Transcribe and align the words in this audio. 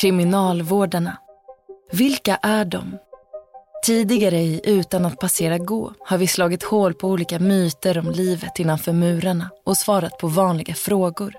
Kriminalvårdarna. 0.00 1.18
Vilka 1.92 2.36
är 2.36 2.64
de? 2.64 2.98
Tidigare 3.86 4.38
i 4.38 4.60
Utan 4.64 5.06
att 5.06 5.18
passera 5.18 5.58
gå 5.58 5.92
har 6.00 6.18
vi 6.18 6.26
slagit 6.26 6.62
hål 6.62 6.94
på 6.94 7.08
olika 7.08 7.38
myter 7.38 7.98
om 7.98 8.10
livet 8.10 8.58
innanför 8.58 8.92
murarna 8.92 9.50
och 9.64 9.76
svarat 9.76 10.18
på 10.18 10.26
vanliga 10.26 10.74
frågor. 10.74 11.34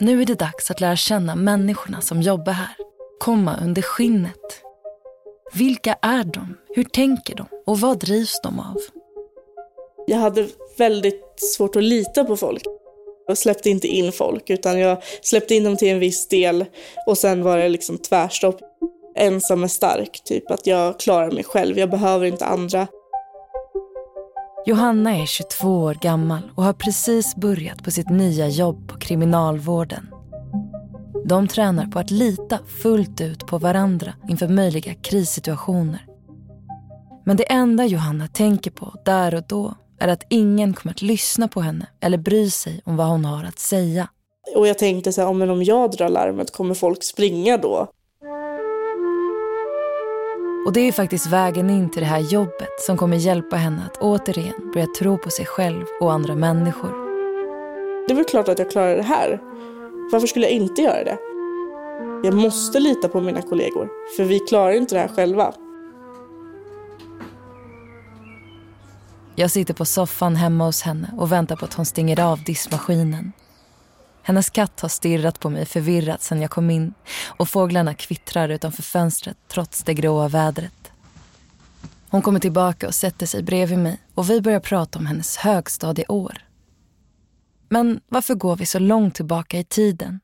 Nu 0.00 0.22
är 0.22 0.26
det 0.26 0.34
dags 0.34 0.70
att 0.70 0.80
lära 0.80 0.96
känna 0.96 1.36
människorna 1.36 2.00
som 2.00 2.22
jobbar 2.22 2.52
här. 2.52 2.76
Komma 3.20 3.56
under 3.62 3.82
skinnet. 3.82 4.62
Vilka 5.52 5.96
är 6.02 6.24
de? 6.24 6.56
Hur 6.74 6.84
tänker 6.84 7.36
de? 7.36 7.46
Och 7.66 7.80
vad 7.80 7.98
drivs 7.98 8.40
de 8.42 8.60
av? 8.60 8.76
Jag 10.06 10.18
hade 10.18 10.48
väldigt 10.78 11.34
svårt 11.36 11.76
att 11.76 11.82
lita 11.82 12.24
på 12.24 12.36
folk. 12.36 12.62
Jag 13.28 13.38
släppte 13.38 13.70
inte 13.70 13.86
in 13.88 14.12
folk 14.12 14.50
utan 14.50 14.78
jag 14.78 15.02
släppte 15.22 15.54
in 15.54 15.64
dem 15.64 15.76
till 15.76 15.88
en 15.88 15.98
viss 15.98 16.28
del 16.28 16.64
och 17.06 17.18
sen 17.18 17.42
var 17.42 17.58
det 17.58 17.68
liksom 17.68 17.98
tvärstopp. 17.98 18.60
Ensam 19.16 19.64
är 19.64 19.68
stark, 19.68 20.20
typ 20.24 20.50
att 20.50 20.66
jag 20.66 21.00
klarar 21.00 21.30
mig 21.30 21.44
själv, 21.44 21.78
jag 21.78 21.90
behöver 21.90 22.26
inte 22.26 22.46
andra. 22.46 22.86
Johanna 24.66 25.16
är 25.16 25.26
22 25.26 25.68
år 25.68 25.94
gammal 25.94 26.50
och 26.56 26.64
har 26.64 26.72
precis 26.72 27.36
börjat 27.36 27.84
på 27.84 27.90
sitt 27.90 28.10
nya 28.10 28.48
jobb 28.48 28.88
på 28.88 28.98
kriminalvården. 28.98 30.08
De 31.24 31.48
tränar 31.48 31.86
på 31.86 31.98
att 31.98 32.10
lita 32.10 32.58
fullt 32.82 33.20
ut 33.20 33.46
på 33.46 33.58
varandra 33.58 34.12
inför 34.28 34.48
möjliga 34.48 34.94
krissituationer. 34.94 36.06
Men 37.24 37.36
det 37.36 37.52
enda 37.52 37.86
Johanna 37.86 38.28
tänker 38.28 38.70
på 38.70 38.94
där 39.04 39.34
och 39.34 39.42
då 39.48 39.74
är 39.98 40.08
att 40.08 40.26
ingen 40.28 40.74
kommer 40.74 40.94
att 40.94 41.02
lyssna 41.02 41.48
på 41.48 41.60
henne 41.60 41.86
eller 42.00 42.18
bry 42.18 42.50
sig 42.50 42.80
om 42.84 42.96
vad 42.96 43.06
hon 43.06 43.24
har 43.24 43.44
att 43.44 43.58
säga. 43.58 44.08
Och 44.56 44.68
jag 44.68 44.78
tänkte 44.78 45.12
så 45.12 45.22
här, 45.22 45.32
men 45.32 45.50
om 45.50 45.62
jag 45.62 45.90
drar 45.90 46.08
larmet, 46.08 46.52
kommer 46.52 46.74
folk 46.74 47.04
springa 47.04 47.56
då? 47.56 47.88
Och 50.66 50.72
det 50.72 50.80
är 50.80 50.92
faktiskt 50.92 51.26
vägen 51.26 51.70
in 51.70 51.90
till 51.90 52.00
det 52.00 52.06
här 52.06 52.20
jobbet 52.20 52.80
som 52.80 52.96
kommer 52.96 53.16
hjälpa 53.16 53.56
henne 53.56 53.82
att 53.86 53.96
återigen 54.02 54.70
börja 54.74 54.86
tro 54.86 55.18
på 55.18 55.30
sig 55.30 55.46
själv 55.46 55.84
och 56.00 56.12
andra 56.12 56.34
människor. 56.34 57.08
Det 58.06 58.12
är 58.12 58.16
väl 58.16 58.24
klart 58.24 58.48
att 58.48 58.58
jag 58.58 58.70
klarar 58.70 58.96
det 58.96 59.02
här. 59.02 59.40
Varför 60.12 60.26
skulle 60.26 60.46
jag 60.46 60.52
inte 60.54 60.82
göra 60.82 61.04
det? 61.04 61.18
Jag 62.24 62.34
måste 62.34 62.80
lita 62.80 63.08
på 63.08 63.20
mina 63.20 63.42
kollegor, 63.42 63.88
för 64.16 64.24
vi 64.24 64.38
klarar 64.38 64.72
inte 64.72 64.94
det 64.94 65.00
här 65.00 65.08
själva. 65.08 65.54
Jag 69.38 69.50
sitter 69.50 69.74
på 69.74 69.84
soffan 69.84 70.36
hemma 70.36 70.64
hos 70.64 70.82
henne 70.82 71.10
och 71.16 71.32
väntar 71.32 71.56
på 71.56 71.64
att 71.64 71.74
hon 71.74 71.86
stänger 71.86 72.20
av 72.20 72.42
diskmaskinen. 72.42 73.32
Hennes 74.22 74.50
katt 74.50 74.80
har 74.80 74.88
stirrat 74.88 75.40
på 75.40 75.50
mig 75.50 75.66
förvirrat 75.66 76.22
sedan 76.22 76.42
jag 76.42 76.50
kom 76.50 76.70
in 76.70 76.94
och 77.26 77.48
fåglarna 77.48 77.94
kvittrar 77.94 78.48
utanför 78.48 78.82
fönstret 78.82 79.36
trots 79.48 79.82
det 79.82 79.94
gråa 79.94 80.28
vädret. 80.28 80.92
Hon 82.08 82.22
kommer 82.22 82.40
tillbaka 82.40 82.86
och 82.86 82.94
sätter 82.94 83.26
sig 83.26 83.42
bredvid 83.42 83.78
mig 83.78 84.00
och 84.14 84.30
vi 84.30 84.40
börjar 84.40 84.60
prata 84.60 84.98
om 84.98 85.06
hennes 85.06 85.36
högstadieår. 85.36 86.44
Men 87.68 88.00
varför 88.08 88.34
går 88.34 88.56
vi 88.56 88.66
så 88.66 88.78
långt 88.78 89.14
tillbaka 89.14 89.58
i 89.58 89.64
tiden? 89.64 90.20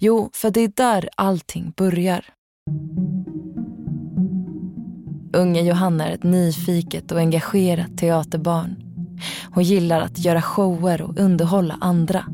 Jo, 0.00 0.30
för 0.32 0.50
det 0.50 0.60
är 0.60 0.72
där 0.76 1.08
allting 1.16 1.72
börjar. 1.76 2.24
Unge 5.32 5.62
Johanna 5.62 6.08
är 6.08 6.14
ett 6.14 6.22
nyfiket 6.22 7.12
och 7.12 7.18
engagerat 7.18 7.98
teaterbarn. 7.98 8.76
Hon 9.54 9.64
gillar 9.64 10.00
att 10.00 10.18
göra 10.18 10.42
shower 10.42 11.02
och 11.02 11.18
underhålla 11.18 11.78
andra. 11.80 12.24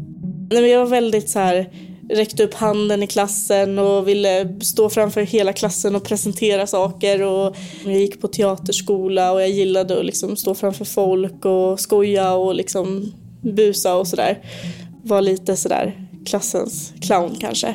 Jag 0.51 0.79
var 0.79 0.87
väldigt 0.87 1.31
så 1.31 1.39
här, 1.39 1.71
räckte 2.11 2.45
upp 2.45 2.55
handen 2.55 3.03
i 3.03 3.07
klassen 3.07 3.79
och 3.79 4.09
ville 4.09 4.61
stå 4.61 4.91
framför 4.91 5.21
hela 5.21 5.53
klassen 5.53 5.97
och 5.97 6.05
presentera 6.05 6.67
saker. 6.67 7.23
Och 7.23 7.57
jag 7.85 7.95
gick 7.95 8.21
på 8.21 8.29
teaterskola 8.29 9.33
och 9.33 9.43
jag 9.43 9.51
gillade 9.51 9.99
att 9.99 10.05
liksom 10.05 10.37
stå 10.37 10.55
framför 10.55 10.85
folk 10.85 11.45
och 11.45 11.81
skoja 11.81 12.35
och 12.35 12.55
liksom 12.55 13.13
busa 13.41 13.95
och 13.95 14.09
sådär. 14.09 14.39
Var 15.03 15.21
lite 15.21 15.57
sådär 15.57 16.09
klassens 16.27 16.93
clown 17.01 17.37
kanske. 17.41 17.75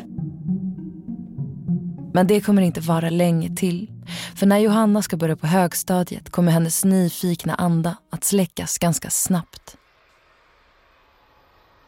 Men 2.14 2.28
det 2.28 2.42
kommer 2.42 2.62
inte 2.62 2.80
vara 2.80 3.10
länge 3.10 3.56
till. 3.56 3.88
För 4.36 4.46
när 4.46 4.58
Johanna 4.58 5.02
ska 5.02 5.18
börja 5.18 5.36
på 5.36 5.48
högstadiet 5.48 6.30
kommer 6.30 6.52
hennes 6.52 6.86
nyfikna 6.86 7.56
anda 7.56 7.98
att 8.10 8.24
släckas 8.24 8.78
ganska 8.78 9.10
snabbt. 9.10 9.78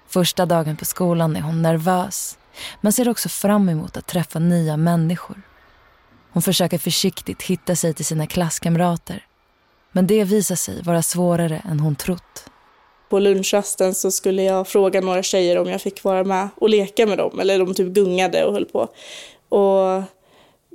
Första 0.08 0.46
dagen 0.46 0.78
på 0.78 0.86
skolan 0.86 1.36
är 1.36 1.42
hon 1.42 1.62
nervös 1.62 2.38
men 2.82 2.94
ser 2.94 3.10
också 3.10 3.30
fram 3.30 3.70
emot 3.70 3.98
att 3.98 4.08
träffa 4.08 4.40
nya 4.40 4.78
människor. 4.78 5.42
Hon 6.32 6.42
försöker 6.42 6.78
försiktigt 6.78 7.42
hitta 7.42 7.76
sig 7.76 7.94
till 7.94 8.06
sina 8.06 8.28
klasskamrater. 8.28 9.26
Men 9.92 10.08
det 10.08 10.24
visar 10.24 10.56
sig 10.56 10.82
vara 10.82 11.02
svårare 11.02 11.62
än 11.70 11.80
hon 11.80 11.96
trott. 11.96 12.46
På 13.10 13.20
lunchrasten 13.20 13.96
så 13.96 14.12
skulle 14.12 14.44
jag 14.44 14.68
fråga 14.68 15.02
några 15.02 15.24
tjejer 15.24 15.58
om 15.58 15.70
jag 15.70 15.82
fick 15.82 16.04
vara 16.04 16.24
med 16.24 16.50
och 16.56 16.70
leka 16.70 17.06
med 17.06 17.18
dem. 17.18 17.40
Eller 17.40 17.60
de 17.60 17.74
typ 17.74 17.88
gungade 17.88 18.46
och 18.46 18.54
höll 18.54 18.66
på. 18.66 18.88
Och 19.52 20.04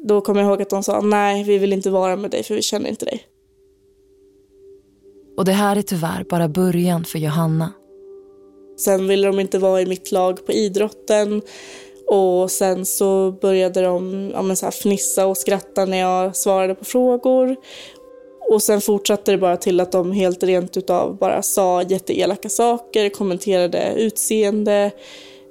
då 0.07 0.21
kommer 0.21 0.41
jag 0.41 0.49
ihåg 0.49 0.63
att 0.63 0.71
de 0.71 0.83
sa 0.83 1.01
nej, 1.01 1.45
vi 1.45 1.59
vill 1.59 1.73
inte 1.73 1.91
vara 1.91 2.17
med 2.17 2.31
dig 2.31 2.43
för 2.43 2.55
vi 2.55 2.63
känner 2.63 2.91
inte 2.91 3.05
dig. 3.05 3.27
Och 5.37 5.45
det 5.45 5.53
här 5.53 5.77
är 5.77 5.83
tyvärr 5.83 6.25
bara 6.25 6.49
början 6.49 7.05
för 7.05 7.19
Johanna. 7.19 7.73
Sen 8.79 9.09
ville 9.09 9.27
de 9.27 9.41
inte 9.41 9.59
vara 9.59 9.81
i 9.81 9.87
mitt 9.87 10.13
lag 10.13 10.47
på 10.47 10.53
idrotten. 10.53 11.43
Och 12.07 12.51
sen 12.51 12.87
så 12.87 13.33
började 13.33 13.83
de 13.83 14.31
ja, 14.35 14.57
så 14.57 14.67
här 14.67 14.71
fnissa 14.71 15.27
och 15.27 15.37
skratta 15.37 15.85
när 15.85 15.99
jag 15.99 16.37
svarade 16.37 16.75
på 16.75 16.85
frågor. 16.85 17.57
Och 18.51 18.63
sen 18.63 18.81
fortsatte 18.81 19.33
det 19.33 19.39
bara 19.39 19.57
till 19.57 19.81
att 19.81 19.93
de 19.93 20.13
helt 20.13 20.43
rent 20.43 20.77
utav 20.77 21.17
bara 21.19 21.43
sa 21.43 21.83
jätteelaka 21.83 22.49
saker, 22.49 23.09
kommenterade 23.09 23.95
utseende, 23.97 24.91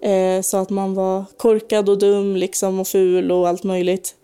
eh, 0.05 0.41
sa 0.41 0.59
att 0.61 0.69
man 0.69 0.93
var 0.93 1.25
korkad 1.37 1.89
och 1.89 1.97
dum 1.97 2.35
liksom 2.35 2.79
och 2.79 2.87
ful 2.87 3.31
och 3.31 3.47
allt 3.47 3.63
möjligt. 3.63 4.15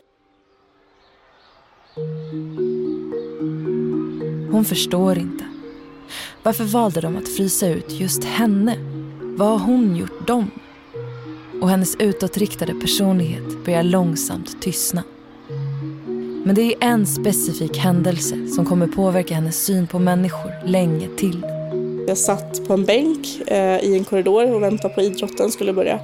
Hon 4.52 4.66
förstår 4.66 5.18
inte. 5.18 5.46
Varför 6.44 6.64
valde 6.64 7.02
de 7.02 7.18
att 7.18 7.30
frysa 7.30 7.68
ut 7.68 7.92
just 7.92 8.24
henne? 8.24 8.78
Vad 9.22 9.50
har 9.50 9.68
hon 9.68 9.96
gjort 9.96 10.28
dem? 10.28 10.52
Och 11.62 11.69
hennes 11.69 11.96
utåtriktade 11.96 12.74
personlighet 12.74 13.66
börjar 13.66 13.84
långsamt 13.84 14.62
tystna. 14.62 15.03
Men 16.46 16.56
det 16.56 16.62
är 16.62 16.75
en 16.81 17.08
specifik 17.08 17.78
händelse 17.78 18.48
som 18.48 18.66
kommer 18.66 18.88
påverka 18.88 19.36
hennes 19.36 19.66
syn 19.66 19.88
på 19.88 20.00
människor 20.00 20.68
länge 20.68 21.08
till. 21.18 21.46
Jag 22.07 22.17
satt 22.17 22.67
på 22.67 22.73
en 22.73 22.85
bänk 22.85 23.41
eh, 23.47 23.79
i 23.79 23.97
en 23.97 24.03
korridor 24.03 24.53
och 24.53 24.63
väntade 24.63 24.94
på 24.94 25.01
idrotten 25.01 25.51
skulle 25.51 25.73
börja. 25.73 26.00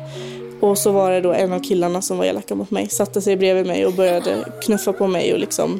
Och 0.59 0.77
så 0.77 0.91
var 0.91 1.11
det 1.11 1.21
då 1.21 1.33
en 1.33 1.53
av 1.53 1.59
killarna 1.59 2.01
som 2.01 2.17
var 2.17 2.25
elaka 2.25 2.55
mot 2.55 2.71
mig, 2.71 2.89
satte 2.89 3.21
sig 3.21 3.37
bredvid 3.37 3.65
mig 3.65 3.85
och 3.85 3.93
började 3.93 4.45
knuffa 4.61 4.93
på 4.93 5.07
mig 5.07 5.33
och 5.33 5.39
liksom 5.39 5.79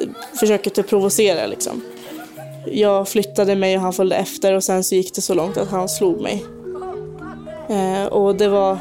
eh, 0.00 0.08
försöka 0.40 0.70
typ 0.70 0.88
provocera 0.88 1.46
liksom. 1.46 1.82
Jag 2.66 3.08
flyttade 3.08 3.56
mig 3.56 3.76
och 3.76 3.82
han 3.82 3.92
följde 3.92 4.16
efter 4.16 4.52
och 4.52 4.64
sen 4.64 4.84
så 4.84 4.94
gick 4.94 5.14
det 5.14 5.20
så 5.20 5.34
långt 5.34 5.56
att 5.56 5.68
han 5.68 5.88
slog 5.88 6.20
mig. 6.20 6.44
Eh, 7.68 8.06
och 8.06 8.36
det 8.36 8.48
var 8.48 8.78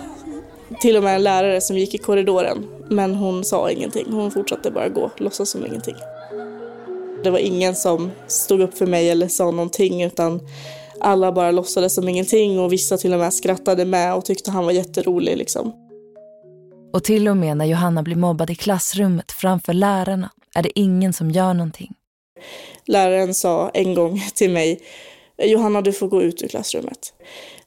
till 0.82 0.98
och 0.98 1.04
med 1.04 1.16
en 1.16 1.24
lärare 1.24 1.62
som 1.62 1.78
gick 1.78 1.96
i 1.96 1.98
korridoren 1.98 2.68
men 2.90 3.16
hon 3.16 3.44
sa 3.44 3.72
ingenting. 3.72 4.06
Hon 4.12 4.32
fortsatte 4.32 4.72
bara 4.72 4.90
gå, 4.90 5.12
låtsas 5.18 5.50
som 5.50 5.66
ingenting. 5.66 5.96
Det 7.24 7.30
var 7.30 7.40
ingen 7.40 7.76
som 7.76 8.12
stod 8.28 8.62
upp 8.62 8.78
för 8.78 8.86
mig 8.86 9.10
eller 9.10 9.28
sa 9.28 9.52
någonting 9.52 10.04
utan 10.04 10.48
alla 11.00 11.32
bara 11.32 11.52
låtsades 11.52 11.96
som 11.96 12.10
ingenting 12.10 12.60
och 12.60 12.74
vissa 12.74 12.98
till 12.98 13.14
och 13.14 13.20
med 13.20 13.34
skrattade 13.34 13.86
med 13.86 14.16
och 14.16 14.26
tyckte 14.26 14.52
han 14.52 14.66
var 14.66 14.72
jätterolig. 14.72 15.38
Liksom. 15.38 15.74
Och 16.94 17.04
till 17.04 17.28
och 17.28 17.38
med 17.38 17.58
när 17.58 17.66
Johanna 17.66 18.04
blir 18.04 18.16
mobbad 18.16 18.50
i 18.50 18.56
klassrummet 18.56 19.32
framför 19.32 19.74
lärarna 19.74 20.30
är 20.56 20.64
det 20.64 20.80
ingen 20.80 21.14
som 21.14 21.32
gör 21.32 21.54
någonting. 21.54 21.94
Läraren 22.86 23.34
sa 23.34 23.70
en 23.70 23.94
gång 23.94 24.22
till 24.36 24.50
mig, 24.50 24.80
Johanna 25.44 25.82
du 25.82 25.94
får 25.94 26.08
gå 26.08 26.22
ut 26.22 26.44
ur 26.44 26.48
klassrummet. 26.48 27.14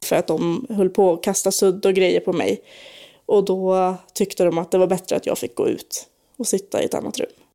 För 0.05 0.17
att 0.17 0.27
de 0.27 0.67
höll 0.71 0.91
på 0.91 1.13
att 1.13 1.23
kasta 1.23 1.53
sudd 1.53 1.87
och 1.87 1.95
grejer 1.95 2.21
på 2.21 2.33
mig. 2.33 2.61
Och 3.27 3.45
då 3.45 3.95
tyckte 4.15 4.45
de 4.45 4.59
att 4.59 4.71
det 4.71 4.79
var 4.79 4.87
bättre 4.87 5.17
att 5.17 5.27
jag 5.27 5.39
fick 5.39 5.55
gå 5.55 5.69
ut 5.69 6.07
och 6.39 6.47
sitta 6.47 6.83
i 6.83 6.85
ett 6.85 6.95
annat 6.95 7.19
rum. 7.19 7.46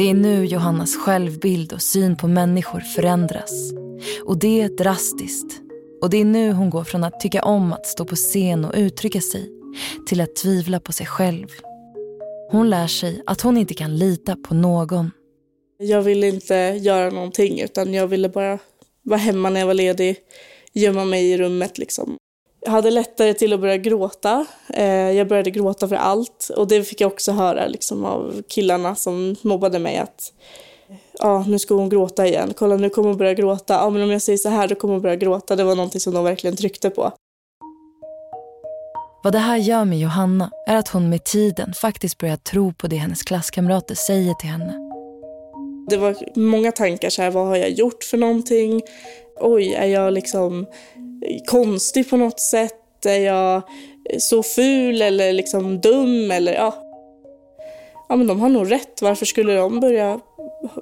Det 0.00 0.10
är 0.10 0.14
nu 0.14 0.44
Johannas 0.44 0.96
självbild 0.96 1.72
och 1.72 1.82
syn 1.82 2.16
på 2.16 2.28
människor 2.28 2.80
förändras. 2.80 3.72
Och 4.24 4.38
det 4.38 4.60
är 4.60 4.68
drastiskt. 4.68 5.60
Och 6.02 6.10
det 6.10 6.16
är 6.16 6.24
nu 6.24 6.52
hon 6.52 6.70
går 6.70 6.84
från 6.84 7.04
att 7.04 7.20
tycka 7.20 7.42
om 7.42 7.72
att 7.72 7.86
stå 7.86 8.04
på 8.04 8.16
scen 8.16 8.64
och 8.64 8.74
uttrycka 8.76 9.20
sig 9.20 9.50
till 10.06 10.20
att 10.20 10.36
tvivla 10.36 10.80
på 10.80 10.92
sig 10.92 11.06
själv. 11.06 11.46
Hon 12.50 12.70
lär 12.70 12.86
sig 12.86 13.22
att 13.26 13.40
hon 13.40 13.56
inte 13.56 13.74
kan 13.74 13.96
lita 13.96 14.36
på 14.36 14.54
någon. 14.54 15.10
Jag 15.78 16.02
ville 16.02 16.28
inte 16.28 16.54
göra 16.80 17.10
någonting 17.10 17.60
utan 17.60 17.94
jag 17.94 18.06
ville 18.06 18.28
bara 18.28 18.58
vara 19.02 19.20
hemma 19.20 19.50
när 19.50 19.60
jag 19.60 19.66
var 19.66 19.74
ledig, 19.74 20.16
gömma 20.72 21.04
mig 21.04 21.30
i 21.30 21.38
rummet 21.38 21.78
liksom. 21.78 22.16
Jag 22.62 22.70
hade 22.70 22.90
lättare 22.90 23.34
till 23.34 23.52
att 23.52 23.60
börja 23.60 23.76
gråta. 23.76 24.46
Eh, 24.68 25.10
jag 25.10 25.28
började 25.28 25.50
gråta 25.50 25.88
för 25.88 25.96
allt 25.96 26.50
och 26.56 26.68
det 26.68 26.84
fick 26.84 27.00
jag 27.00 27.12
också 27.12 27.32
höra 27.32 27.66
liksom, 27.66 28.04
av 28.04 28.42
killarna 28.48 28.94
som 28.94 29.36
mobbade 29.42 29.78
mig 29.78 29.96
att 29.96 30.32
ja, 31.18 31.44
nu 31.48 31.58
ska 31.58 31.74
hon 31.74 31.88
gråta 31.88 32.26
igen. 32.26 32.52
Kolla, 32.56 32.76
nu 32.76 32.90
kommer 32.90 33.08
hon 33.08 33.18
börja 33.18 33.34
gråta. 33.34 33.74
Ja, 33.74 33.90
men 33.90 34.02
om 34.02 34.10
jag 34.10 34.22
säger 34.22 34.38
så 34.38 34.48
här, 34.48 34.68
då 34.68 34.74
kommer 34.74 34.94
hon 34.94 35.02
börja 35.02 35.16
gråta. 35.16 35.56
Det 35.56 35.64
var 35.64 35.76
någonting 35.76 36.00
som 36.00 36.14
de 36.14 36.24
verkligen 36.24 36.56
tryckte 36.56 36.90
på. 36.90 37.12
Vad 39.22 39.32
det 39.32 39.38
här 39.38 39.56
gör 39.56 39.84
med 39.84 39.98
Johanna 39.98 40.50
är 40.66 40.76
att 40.76 40.88
hon 40.88 41.08
med 41.08 41.24
tiden 41.24 41.72
faktiskt 41.74 42.18
börjar 42.18 42.36
tro 42.36 42.72
på 42.72 42.86
det 42.86 42.96
hennes 42.96 43.22
klasskamrater 43.22 43.94
säger 43.94 44.34
till 44.34 44.48
henne. 44.48 44.74
Det 45.90 45.96
var 45.96 46.16
många 46.38 46.72
tankar 46.72 47.10
så 47.10 47.22
här, 47.22 47.30
vad 47.30 47.46
har 47.46 47.56
jag 47.56 47.70
gjort 47.70 48.04
för 48.04 48.16
någonting? 48.16 48.82
Oj, 49.40 49.74
är 49.74 49.86
jag 49.86 50.12
liksom 50.12 50.66
konstig 51.46 52.10
på 52.10 52.16
något 52.16 52.40
sätt? 52.40 53.06
Är 53.06 53.20
jag 53.20 53.62
så 54.18 54.42
ful 54.42 55.02
eller 55.02 55.32
liksom 55.32 55.80
dum 55.80 56.30
eller 56.30 56.54
ja. 56.54 56.74
Ja 58.08 58.16
men 58.16 58.26
de 58.26 58.40
har 58.40 58.48
nog 58.48 58.72
rätt. 58.72 59.02
Varför 59.02 59.26
skulle 59.26 59.54
de 59.54 59.80
börja 59.80 60.20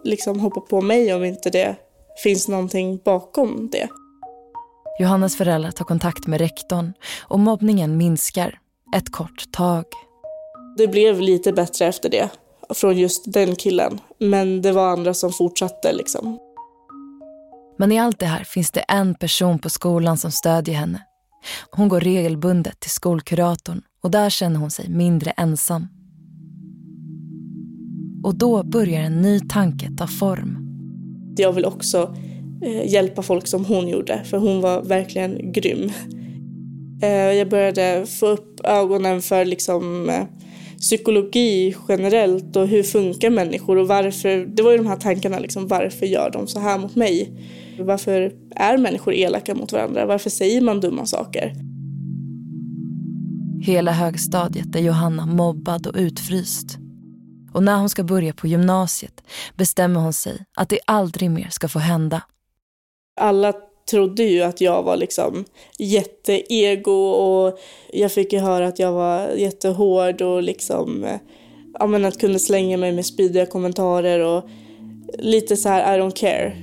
liksom 0.05 0.40
hoppa 0.40 0.61
på 0.61 0.81
mig 0.81 1.14
om 1.14 1.25
inte 1.25 1.50
det 1.50 1.76
finns 2.23 2.49
någonting 2.49 3.00
bakom 3.05 3.69
det? 3.73 3.88
Johannas 5.00 5.37
föräldrar 5.37 5.70
tar 5.70 5.85
kontakt 5.85 6.26
med 6.26 6.40
rektorn 6.40 6.93
och 7.20 7.38
mobbningen 7.38 7.96
minskar 7.96 8.58
ett 8.96 9.12
kort 9.12 9.52
tag. 9.52 9.85
Det 10.76 10.88
blev 10.88 11.20
lite 11.20 11.52
bättre 11.52 11.87
efter 11.87 12.08
det 12.08 12.29
från 12.75 12.99
just 12.99 13.32
den 13.32 13.56
killen. 13.56 14.00
Men 14.19 14.62
det 14.62 14.73
var 14.73 14.88
andra 14.88 15.14
som 15.14 15.32
fortsatte 15.32 15.93
liksom. 15.93 16.38
Men 17.78 17.92
i 17.92 17.98
allt 17.98 18.19
det 18.19 18.26
här 18.26 18.44
finns 18.44 18.70
det 18.70 18.80
en 18.80 19.14
person 19.14 19.58
på 19.58 19.70
skolan 19.70 20.19
som 20.19 20.30
stödjer 20.30 20.75
henne. 20.75 21.02
Hon 21.70 21.88
går 21.88 22.00
regelbundet 22.00 22.80
till 22.80 22.90
skolkuratorn 22.90 23.82
och 24.02 24.10
där 24.10 24.30
känner 24.30 24.60
hon 24.60 24.70
sig 24.70 24.88
mindre 24.88 25.30
ensam. 25.30 25.88
Och 28.25 28.34
då 28.34 28.62
börjar 28.62 29.00
en 29.00 29.22
ny 29.22 29.40
tanke 29.40 29.90
ta 29.98 30.06
form. 30.06 30.58
Jag 31.36 31.52
vill 31.52 31.64
också 31.64 32.14
eh, 32.62 32.92
hjälpa 32.92 33.22
folk 33.22 33.46
som 33.46 33.64
hon 33.64 33.88
gjorde, 33.88 34.25
för 34.25 34.38
hon 34.38 34.60
var 34.60 34.82
verkligen 34.82 35.52
grym. 35.52 35.92
Eh, 37.02 37.10
jag 37.10 37.48
började 37.48 38.06
få 38.06 38.26
upp 38.26 38.60
ögonen 38.64 39.22
för 39.22 39.44
liksom, 39.44 40.08
eh, 40.08 40.25
psykologi 40.80 41.76
generellt 41.88 42.56
och 42.56 42.69
hur 42.69 42.82
funkar 42.82 43.30
människor 43.30 43.76
och 43.76 43.88
varför, 43.88 44.46
det 44.46 44.62
var 44.62 44.70
ju 44.70 44.76
de 44.76 44.86
här 44.86 44.96
tankarna 44.96 45.38
liksom, 45.38 45.69
varför 45.69 46.06
gör 46.06 46.30
de 46.30 46.46
så 46.46 46.60
här 46.60 46.78
mot 46.78 46.94
mig? 46.96 47.32
Varför 47.78 48.32
är 48.56 48.78
människor 48.78 49.14
elaka 49.14 49.54
mot 49.54 49.72
varandra? 49.72 50.06
Varför 50.06 50.30
säger 50.30 50.60
man 50.60 50.80
dumma 50.80 51.06
saker? 51.06 51.52
Hela 53.60 53.92
högstadiet 53.92 54.76
är 54.76 54.80
Johanna 54.80 55.26
mobbad 55.26 55.86
och 55.86 55.94
utfryst. 55.96 56.78
Och 57.52 57.62
när 57.62 57.76
hon 57.76 57.88
ska 57.88 58.02
börja 58.04 58.32
på 58.32 58.46
gymnasiet 58.46 59.22
bestämmer 59.56 60.00
hon 60.00 60.12
sig 60.12 60.44
att 60.56 60.69
det 60.69 60.78
aldrig 60.86 61.30
mer 61.30 61.48
ska 61.50 61.69
få 61.69 61.78
hända. 61.78 62.22
Alla 63.20 63.52
trodde 63.90 64.23
ju 64.23 64.43
att 64.43 64.61
jag 64.61 64.82
var 64.82 64.96
liksom 64.96 65.44
jätteego 65.79 67.11
och 67.11 67.58
jag 67.93 68.12
fick 68.12 68.32
ju 68.32 68.38
höra 68.38 68.67
att 68.69 68.79
jag 68.79 68.93
var 68.93 69.29
jättehård 69.29 70.23
och 70.23 70.43
liksom, 70.43 71.06
ja 71.79 71.87
men 71.87 72.05
att 72.05 72.20
kunde 72.20 72.38
slänga 72.38 72.76
mig 72.76 72.93
med 72.93 73.06
spydiga 73.06 73.46
kommentarer 73.46 74.20
och 74.20 74.44
lite 75.19 75.56
så 75.56 75.69
här 75.69 75.99
I 75.99 76.00
don't 76.00 76.17
care. 76.17 76.56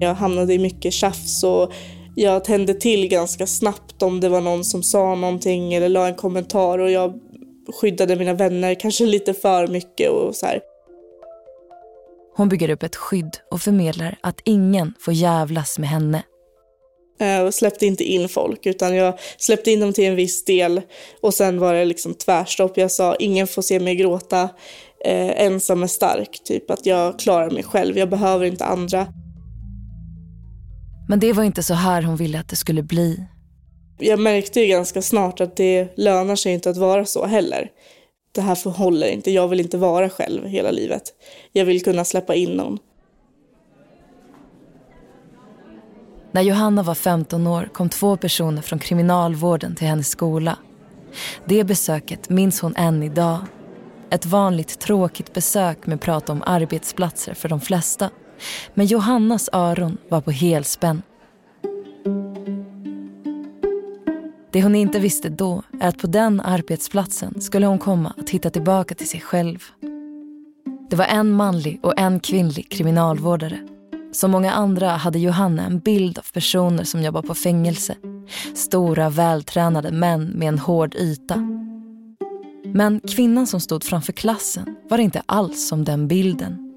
Jag 0.00 0.14
hamnade 0.14 0.54
i 0.54 0.58
mycket 0.58 0.92
tjafs 0.92 1.44
och 1.44 1.72
jag 2.14 2.44
tände 2.44 2.74
till 2.74 3.08
ganska 3.08 3.46
snabbt 3.46 4.02
om 4.02 4.20
det 4.20 4.28
var 4.28 4.40
någon 4.40 4.64
som 4.64 4.82
sa 4.82 5.14
någonting 5.14 5.74
eller 5.74 5.88
la 5.88 6.08
en 6.08 6.14
kommentar 6.14 6.78
och 6.78 6.90
jag 6.90 7.20
skyddade 7.80 8.16
mina 8.16 8.34
vänner 8.34 8.74
kanske 8.74 9.06
lite 9.06 9.34
för 9.34 9.66
mycket 9.66 10.10
och 10.10 10.36
så 10.36 10.46
här. 10.46 10.60
Hon 12.38 12.48
bygger 12.48 12.70
upp 12.70 12.82
ett 12.82 12.96
skydd 12.96 13.36
och 13.50 13.60
förmedlar 13.60 14.18
att 14.20 14.40
ingen 14.44 14.94
får 15.00 15.14
jävlas 15.14 15.78
med 15.78 15.88
henne. 15.88 16.22
Jag 17.18 17.44
eh, 17.44 17.50
släppte 17.50 17.86
inte 17.86 18.04
in 18.04 18.28
folk 18.28 18.66
utan 18.66 18.94
jag 18.94 19.18
släppte 19.38 19.70
in 19.70 19.80
dem 19.80 19.92
till 19.92 20.04
en 20.04 20.16
viss 20.16 20.44
del 20.44 20.80
och 21.20 21.34
sen 21.34 21.58
var 21.58 21.74
det 21.74 21.84
liksom 21.84 22.14
tvärstopp. 22.14 22.76
Jag 22.76 22.90
sa 22.90 23.14
ingen 23.14 23.46
får 23.46 23.62
se 23.62 23.80
mig 23.80 23.96
gråta, 23.96 24.42
eh, 25.04 25.42
ensam 25.42 25.82
är 25.82 25.86
stark, 25.86 26.40
typ 26.44 26.70
att 26.70 26.86
jag 26.86 27.18
klarar 27.18 27.50
mig 27.50 27.62
själv, 27.62 27.98
jag 27.98 28.10
behöver 28.10 28.46
inte 28.46 28.64
andra. 28.64 29.06
Men 31.08 31.20
det 31.20 31.32
var 31.32 31.44
inte 31.44 31.62
så 31.62 31.74
här 31.74 32.02
hon 32.02 32.16
ville 32.16 32.40
att 32.40 32.48
det 32.48 32.56
skulle 32.56 32.82
bli. 32.82 33.26
Jag 33.98 34.18
märkte 34.18 34.60
ju 34.60 34.66
ganska 34.66 35.02
snart 35.02 35.40
att 35.40 35.56
det 35.56 35.88
lönar 35.96 36.36
sig 36.36 36.52
inte 36.52 36.70
att 36.70 36.76
vara 36.76 37.04
så 37.04 37.26
heller. 37.26 37.70
Det 38.38 38.42
här 38.42 38.54
förhåller 38.54 39.06
inte, 39.06 39.30
jag 39.30 39.48
vill 39.48 39.60
inte 39.60 39.78
vara 39.78 40.10
själv 40.10 40.46
hela 40.46 40.70
livet. 40.70 41.02
Jag 41.52 41.64
vill 41.64 41.84
kunna 41.84 42.04
släppa 42.04 42.34
in 42.34 42.50
någon. 42.50 42.78
När 46.32 46.42
Johanna 46.42 46.82
var 46.82 46.94
15 46.94 47.46
år 47.46 47.68
kom 47.72 47.88
två 47.88 48.16
personer 48.16 48.62
från 48.62 48.78
kriminalvården 48.78 49.74
till 49.74 49.86
hennes 49.86 50.08
skola. 50.08 50.58
Det 51.44 51.64
besöket 51.64 52.28
minns 52.28 52.60
hon 52.60 52.76
än 52.76 53.02
idag. 53.02 53.38
Ett 54.10 54.26
vanligt 54.26 54.80
tråkigt 54.80 55.32
besök 55.32 55.86
med 55.86 56.00
prat 56.00 56.30
om 56.30 56.42
arbetsplatser 56.46 57.34
för 57.34 57.48
de 57.48 57.60
flesta. 57.60 58.10
Men 58.74 58.86
Johannas 58.86 59.48
öron 59.52 59.98
var 60.08 60.20
på 60.20 60.30
helspänn. 60.30 61.02
Det 64.50 64.62
hon 64.62 64.74
inte 64.74 64.98
visste 64.98 65.28
då 65.28 65.62
är 65.80 65.88
att 65.88 65.98
på 65.98 66.06
den 66.06 66.40
arbetsplatsen 66.40 67.40
skulle 67.40 67.66
hon 67.66 67.78
komma 67.78 68.12
att 68.18 68.30
hitta 68.30 68.50
tillbaka 68.50 68.94
till 68.94 69.08
sig 69.08 69.20
själv. 69.20 69.58
Det 70.90 70.96
var 70.96 71.04
en 71.04 71.32
manlig 71.32 71.80
och 71.82 71.98
en 72.00 72.20
kvinnlig 72.20 72.68
kriminalvårdare. 72.68 73.58
Som 74.12 74.30
många 74.30 74.52
andra 74.52 74.88
hade 74.88 75.18
Johanna 75.18 75.66
en 75.66 75.78
bild 75.78 76.18
av 76.18 76.26
personer 76.32 76.84
som 76.84 77.02
jobbar 77.02 77.22
på 77.22 77.34
fängelse. 77.34 77.94
Stora, 78.54 79.10
vältränade 79.10 79.92
män 79.92 80.24
med 80.24 80.48
en 80.48 80.58
hård 80.58 80.94
yta. 80.94 81.36
Men 82.64 83.00
kvinnan 83.00 83.46
som 83.46 83.60
stod 83.60 83.84
framför 83.84 84.12
klassen 84.12 84.76
var 84.90 84.98
inte 84.98 85.22
alls 85.26 85.68
som 85.68 85.84
den 85.84 86.08
bilden. 86.08 86.72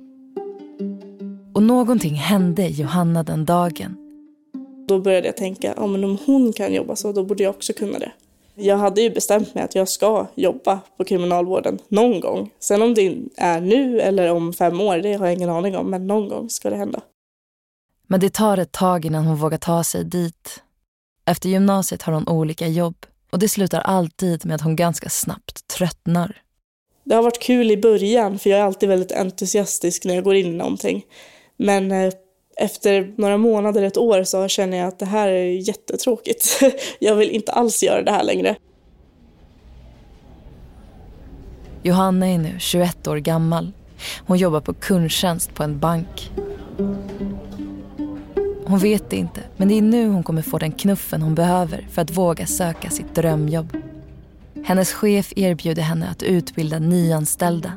Och 1.53 1.63
någonting 1.63 2.15
hände 2.15 2.67
Johanna 2.67 3.23
den 3.23 3.45
dagen 3.45 4.00
då 4.91 4.99
började 4.99 5.27
jag 5.27 5.37
tänka, 5.37 5.73
ja 5.77 5.87
men 5.87 6.03
om 6.03 6.17
hon 6.25 6.53
kan 6.53 6.73
jobba 6.73 6.95
så, 6.95 7.11
då 7.11 7.23
borde 7.23 7.43
jag 7.43 7.55
också 7.55 7.73
kunna 7.73 7.99
det. 7.99 8.11
Jag 8.55 8.77
hade 8.77 9.01
ju 9.01 9.09
bestämt 9.09 9.55
mig 9.55 9.63
att 9.63 9.75
jag 9.75 9.87
ska 9.87 10.27
jobba 10.35 10.79
på 10.97 11.03
kriminalvården 11.03 11.79
någon 11.87 12.19
gång. 12.19 12.49
Sen 12.59 12.81
om 12.81 12.93
det 12.93 13.17
är 13.37 13.61
nu 13.61 14.01
eller 14.01 14.31
om 14.31 14.53
fem 14.53 14.81
år, 14.81 14.97
det 14.97 15.13
har 15.13 15.25
jag 15.25 15.33
ingen 15.33 15.49
aning 15.49 15.77
om, 15.77 15.89
men 15.89 16.07
någon 16.07 16.29
gång 16.29 16.49
ska 16.49 16.69
det 16.69 16.75
hända. 16.75 17.01
Men 18.07 18.19
det 18.19 18.33
tar 18.33 18.57
ett 18.57 18.71
tag 18.71 19.05
innan 19.05 19.25
hon 19.25 19.37
vågar 19.37 19.57
ta 19.57 19.83
sig 19.83 20.03
dit. 20.03 20.63
Efter 21.25 21.49
gymnasiet 21.49 22.01
har 22.01 22.13
hon 22.13 22.27
olika 22.27 22.67
jobb 22.67 23.05
och 23.31 23.39
det 23.39 23.49
slutar 23.49 23.79
alltid 23.79 24.45
med 24.45 24.55
att 24.55 24.61
hon 24.61 24.75
ganska 24.75 25.09
snabbt 25.09 25.67
tröttnar. 25.67 26.41
Det 27.03 27.15
har 27.15 27.23
varit 27.23 27.41
kul 27.41 27.71
i 27.71 27.77
början, 27.77 28.39
för 28.39 28.49
jag 28.49 28.59
är 28.59 28.63
alltid 28.63 28.89
väldigt 28.89 29.11
entusiastisk 29.11 30.05
när 30.05 30.15
jag 30.15 30.23
går 30.23 30.35
in 30.35 30.45
i 30.45 30.57
någonting. 30.57 31.05
Men 31.57 31.91
eh, 31.91 32.13
efter 32.57 33.13
några 33.17 33.37
månader, 33.37 33.83
ett 33.83 33.97
år, 33.97 34.23
så 34.23 34.47
känner 34.47 34.77
jag 34.77 34.87
att 34.87 34.99
det 34.99 35.05
här 35.05 35.27
är 35.27 35.67
jättetråkigt. 35.67 36.59
Jag 36.99 37.15
vill 37.15 37.29
inte 37.29 37.51
alls 37.51 37.83
göra 37.83 38.01
det 38.01 38.11
här 38.11 38.23
längre. 38.23 38.55
Johanna 41.83 42.27
är 42.27 42.37
nu 42.37 42.55
21 42.59 43.07
år 43.07 43.17
gammal. 43.17 43.71
Hon 44.27 44.37
jobbar 44.37 44.61
på 44.61 44.73
kundtjänst 44.73 45.53
på 45.53 45.63
en 45.63 45.79
bank. 45.79 46.31
Hon 48.65 48.79
vet 48.79 49.09
det 49.09 49.15
inte, 49.15 49.41
men 49.57 49.67
det 49.67 49.77
är 49.77 49.81
nu 49.81 50.07
hon 50.07 50.23
kommer 50.23 50.41
få 50.41 50.57
den 50.57 50.71
knuffen 50.71 51.21
hon 51.21 51.35
behöver 51.35 51.87
för 51.91 52.01
att 52.01 52.11
våga 52.11 52.45
söka 52.45 52.89
sitt 52.89 53.15
drömjobb. 53.15 53.77
Hennes 54.63 54.93
chef 54.93 55.33
erbjuder 55.35 55.81
henne 55.81 56.09
att 56.09 56.23
utbilda 56.23 56.79
nyanställda 56.79 57.71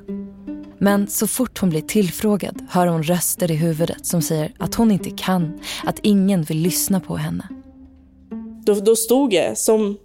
men 0.85 1.07
så 1.07 1.27
fort 1.27 1.59
hon 1.59 1.71
blir 1.71 1.81
tillfrågad 1.81 2.63
hör 2.71 2.87
hon 2.87 3.03
röster 3.03 3.51
i 3.51 3.55
huvudet 3.55 4.07
som 4.07 4.23
säger 4.23 4.53
att 4.59 4.75
hon 4.75 4.91
inte 4.91 5.11
kan, 5.11 5.61
att 5.85 5.99
ingen 6.03 6.43
vill 6.43 6.59
lyssna 6.59 7.01
på 7.01 7.17
henne. 7.17 7.49
Då, 8.67 8.75
då 8.75 8.97
stod 8.97 9.33
jag, 9.33 9.59
som 9.59 9.97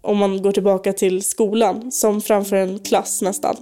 om 0.00 0.18
man 0.18 0.42
går 0.42 0.52
tillbaka 0.52 0.92
till 0.92 1.22
skolan, 1.22 1.92
som 1.92 2.20
framför 2.20 2.56
en 2.56 2.78
klass 2.78 3.22
nästan. 3.22 3.56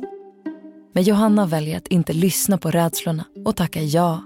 Men 0.93 1.03
Johanna 1.03 1.47
väljer 1.47 1.77
att 1.77 1.89
inte 1.89 2.13
lyssna 2.13 2.59
på 2.59 2.71
rädslorna 2.71 3.25
och 3.45 3.57
tacka 3.57 3.83
ja. 3.83 4.23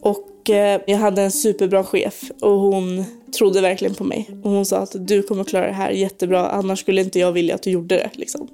Och 0.00 0.50
eh, 0.50 0.80
jag 0.86 0.98
hade 0.98 1.22
en 1.22 1.32
superbra 1.32 1.84
chef 1.84 2.30
och 2.40 2.60
hon 2.60 3.04
trodde 3.38 3.60
verkligen 3.60 3.94
på 3.94 4.04
mig. 4.04 4.30
Och 4.42 4.50
hon 4.50 4.66
sa 4.66 4.78
att 4.78 5.06
du 5.06 5.22
kommer 5.22 5.44
klara 5.44 5.66
det 5.66 5.72
här 5.72 5.90
jättebra, 5.90 6.48
annars 6.48 6.80
skulle 6.80 7.00
inte 7.00 7.18
jag 7.18 7.32
vilja 7.32 7.54
att 7.54 7.62
du 7.62 7.70
gjorde 7.70 7.94
det. 7.94 8.10
Liksom. 8.12 8.48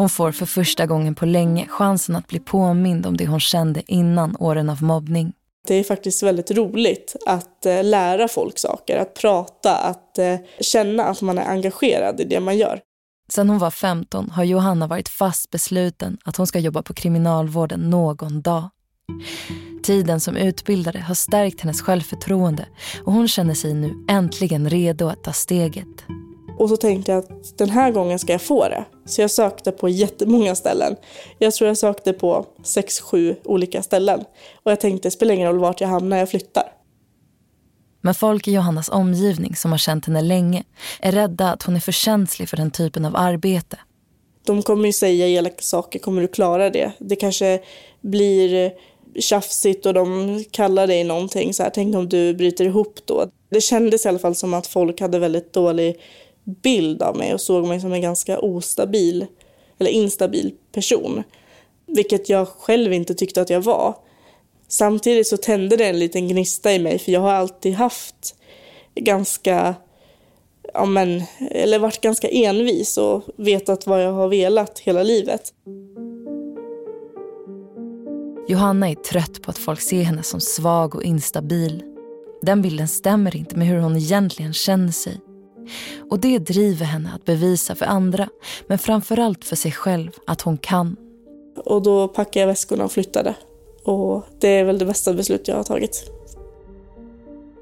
Hon 0.00 0.08
får 0.08 0.32
för 0.32 0.46
första 0.46 0.86
gången 0.86 1.14
på 1.14 1.26
länge 1.26 1.66
chansen 1.68 2.16
att 2.16 2.26
bli 2.26 2.38
påmind 2.38 3.06
om 3.06 3.16
det 3.16 3.26
hon 3.26 3.40
kände 3.40 3.92
innan 3.92 4.36
åren 4.38 4.70
av 4.70 4.82
mobbning. 4.82 5.32
Det 5.66 5.74
är 5.74 5.84
faktiskt 5.84 6.22
väldigt 6.22 6.50
roligt 6.50 7.16
att 7.26 7.66
eh, 7.66 7.84
lära 7.84 8.28
folk 8.28 8.58
saker, 8.58 8.96
att 8.96 9.14
prata, 9.14 9.76
att 9.76 10.18
eh, 10.18 10.36
känna 10.60 11.04
att 11.04 11.22
man 11.22 11.38
är 11.38 11.48
engagerad 11.48 12.20
i 12.20 12.24
det 12.24 12.40
man 12.40 12.58
gör. 12.58 12.80
Sen 13.32 13.50
hon 13.50 13.58
var 13.58 13.70
15 13.70 14.30
har 14.30 14.44
Johanna 14.44 14.86
varit 14.86 15.08
fast 15.08 15.50
besluten 15.50 16.18
att 16.24 16.36
hon 16.36 16.46
ska 16.46 16.58
jobba 16.58 16.82
på 16.82 16.94
kriminalvården 16.94 17.90
någon 17.90 18.42
dag. 18.42 18.68
Tiden 19.82 20.20
som 20.20 20.36
utbildare 20.36 20.98
har 20.98 21.14
stärkt 21.14 21.60
hennes 21.60 21.82
självförtroende 21.82 22.66
och 23.04 23.12
hon 23.12 23.28
känner 23.28 23.54
sig 23.54 23.74
nu 23.74 24.06
äntligen 24.08 24.70
redo 24.70 25.08
att 25.08 25.24
ta 25.24 25.32
steget. 25.32 26.04
Och 26.60 26.68
så 26.68 26.76
tänkte 26.76 27.12
jag 27.12 27.18
att 27.18 27.58
den 27.58 27.70
här 27.70 27.90
gången 27.90 28.18
ska 28.18 28.32
jag 28.32 28.42
få 28.42 28.68
det. 28.68 28.84
Så 29.04 29.20
jag 29.20 29.30
sökte 29.30 29.72
på 29.72 29.88
jättemånga 29.88 30.54
ställen. 30.54 30.96
Jag 31.38 31.54
tror 31.54 31.68
jag 31.68 31.78
sökte 31.78 32.12
på 32.12 32.46
sex, 32.62 33.00
sju 33.00 33.36
olika 33.44 33.82
ställen. 33.82 34.20
Och 34.62 34.70
jag 34.70 34.80
tänkte, 34.80 35.06
det 35.06 35.12
spelar 35.12 35.34
ingen 35.34 35.48
roll 35.48 35.58
vart 35.58 35.80
jag 35.80 35.88
hamnar, 35.88 36.16
jag 36.16 36.30
flyttar. 36.30 36.72
Men 38.00 38.14
folk 38.14 38.48
i 38.48 38.52
Johannas 38.52 38.88
omgivning 38.88 39.56
som 39.56 39.70
har 39.70 39.78
känt 39.78 40.06
henne 40.06 40.22
länge 40.22 40.64
är 41.00 41.12
rädda 41.12 41.52
att 41.52 41.62
hon 41.62 41.76
är 41.76 41.80
för 41.80 41.92
känslig 41.92 42.48
för 42.48 42.56
den 42.56 42.70
typen 42.70 43.04
av 43.04 43.16
arbete. 43.16 43.78
De 44.46 44.62
kommer 44.62 44.86
ju 44.86 44.92
säga 44.92 45.28
elaka 45.28 45.62
saker, 45.62 45.98
kommer 45.98 46.22
du 46.22 46.28
klara 46.28 46.70
det? 46.70 46.92
Det 46.98 47.16
kanske 47.16 47.60
blir 48.00 48.72
tjafsigt 49.20 49.86
och 49.86 49.94
de 49.94 50.44
kallar 50.50 50.86
dig 50.86 51.04
någonting 51.04 51.54
så 51.54 51.62
här, 51.62 51.70
tänk 51.70 51.96
om 51.96 52.08
du 52.08 52.34
bryter 52.34 52.64
ihop 52.64 52.98
då. 53.04 53.26
Det 53.50 53.60
kändes 53.60 54.06
i 54.06 54.08
alla 54.08 54.18
fall 54.18 54.34
som 54.34 54.54
att 54.54 54.66
folk 54.66 55.00
hade 55.00 55.18
väldigt 55.18 55.52
dålig 55.52 55.96
bild 56.44 57.02
av 57.02 57.16
mig 57.16 57.34
och 57.34 57.40
såg 57.40 57.66
mig 57.66 57.80
som 57.80 57.92
en 57.92 58.00
ganska 58.00 58.38
ostabil 58.38 59.26
eller 59.78 59.90
instabil 59.90 60.52
person. 60.72 61.22
Vilket 61.86 62.28
jag 62.28 62.48
själv 62.48 62.92
inte 62.92 63.14
tyckte 63.14 63.40
att 63.40 63.50
jag 63.50 63.60
var. 63.60 63.96
Samtidigt 64.68 65.26
så 65.26 65.36
tände 65.36 65.76
det 65.76 65.84
en 65.84 65.98
liten 65.98 66.28
gnista 66.28 66.72
i 66.72 66.78
mig 66.78 66.98
för 66.98 67.12
jag 67.12 67.20
har 67.20 67.32
alltid 67.32 67.74
haft 67.74 68.36
ganska, 68.94 69.74
ja 70.74 70.84
men, 70.84 71.22
eller 71.50 71.78
varit 71.78 72.00
ganska 72.00 72.28
envis 72.28 72.98
och 72.98 73.22
vetat 73.36 73.86
vad 73.86 74.04
jag 74.04 74.12
har 74.12 74.28
velat 74.28 74.78
hela 74.78 75.02
livet. 75.02 75.52
Johanna 78.48 78.90
är 78.90 78.94
trött 78.94 79.42
på 79.42 79.50
att 79.50 79.58
folk 79.58 79.80
ser 79.80 80.02
henne 80.02 80.22
som 80.22 80.40
svag 80.40 80.94
och 80.94 81.02
instabil. 81.02 81.82
Den 82.42 82.62
bilden 82.62 82.88
stämmer 82.88 83.36
inte 83.36 83.56
med 83.56 83.68
hur 83.68 83.78
hon 83.78 83.96
egentligen 83.96 84.52
känner 84.52 84.92
sig. 84.92 85.20
Och 86.10 86.20
det 86.20 86.38
driver 86.38 86.84
henne 86.84 87.12
att 87.14 87.24
bevisa 87.24 87.74
för 87.74 87.86
andra, 87.86 88.28
men 88.66 88.78
framförallt 88.78 89.44
för 89.44 89.56
sig 89.56 89.72
själv, 89.72 90.10
att 90.26 90.40
hon 90.40 90.58
kan. 90.58 90.96
Och 91.64 91.82
då 91.82 92.08
packade 92.08 92.40
jag 92.40 92.46
väskorna 92.46 92.84
och 92.84 92.92
flyttade. 92.92 93.34
Och 93.84 94.24
det 94.40 94.48
är 94.48 94.64
väl 94.64 94.78
det 94.78 94.86
bästa 94.86 95.14
beslut 95.14 95.48
jag 95.48 95.56
har 95.56 95.64
tagit. 95.64 96.10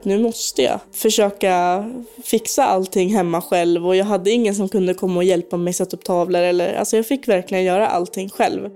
Nu 0.02 0.22
måste 0.22 0.62
jag 0.62 0.80
försöka 0.92 1.84
fixa 2.24 2.64
allting 2.64 3.08
hemma 3.08 3.40
själv 3.40 3.86
och 3.86 3.96
jag 3.96 4.04
hade 4.04 4.30
ingen 4.30 4.54
som 4.54 4.68
kunde 4.68 4.94
komma 4.94 5.16
och 5.16 5.24
hjälpa 5.24 5.56
mig 5.56 5.72
sätta 5.72 5.96
upp 5.96 6.04
tavlor 6.04 6.40
eller, 6.40 6.74
alltså 6.74 6.96
jag 6.96 7.06
fick 7.06 7.28
verkligen 7.28 7.64
göra 7.64 7.88
allting 7.88 8.28
själv. 8.28 8.70